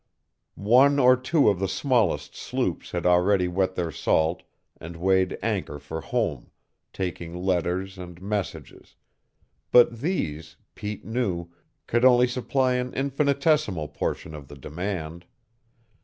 One 0.55 0.97
or 0.97 1.15
two 1.15 1.47
of 1.47 1.59
the 1.59 1.67
smallest 1.67 2.35
sloops 2.35 2.89
had 2.89 3.05
already 3.05 3.47
wet 3.47 3.75
their 3.75 3.91
salt 3.91 4.41
and 4.79 4.95
weighed 4.95 5.37
anchor 5.43 5.77
for 5.77 6.01
home, 6.01 6.49
taking 6.91 7.35
letters 7.37 7.99
and 7.99 8.19
messages; 8.19 8.95
but 9.69 9.99
these, 10.01 10.57
Pete 10.73 11.05
knew, 11.05 11.51
could 11.85 12.03
only 12.03 12.25
supply 12.27 12.77
an 12.77 12.95
infinitesimal 12.95 13.89
portion 13.89 14.33
of 14.33 14.47
the 14.47 14.57
demand. 14.57 15.27